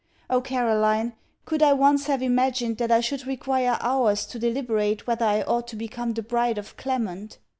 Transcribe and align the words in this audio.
Oh, 0.31 0.41
Caroline, 0.41 1.13
could 1.45 1.61
I 1.61 1.73
once 1.73 2.07
have 2.07 2.23
imagined 2.23 2.77
that 2.79 2.89
I 2.89 3.01
should 3.01 3.27
require 3.27 3.77
hours 3.81 4.25
to 4.25 4.39
deliberate 4.39 5.05
whether 5.05 5.25
I 5.27 5.43
ought 5.43 5.67
to 5.67 5.75
become 5.75 6.13
the 6.13 6.23
bride 6.23 6.57
of 6.57 6.75
Clement! 6.75 7.37